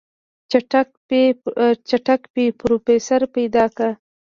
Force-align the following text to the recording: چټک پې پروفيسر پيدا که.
چټک 1.87 2.21
پې 2.33 2.43
پروفيسر 2.59 3.21
پيدا 3.35 3.65
که. 3.77 3.89